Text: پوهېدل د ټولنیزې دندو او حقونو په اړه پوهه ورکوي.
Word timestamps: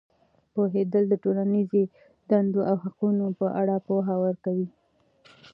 پوهېدل 0.53 1.03
د 1.09 1.13
ټولنیزې 1.23 1.83
دندو 2.29 2.61
او 2.69 2.75
حقونو 2.83 3.25
په 3.39 3.47
اړه 3.61 3.75
پوهه 3.87 4.15
ورکوي. 4.25 4.67